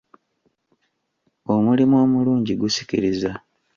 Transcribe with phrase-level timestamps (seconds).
[1.53, 3.31] Omulimu omulungi gusikiriza.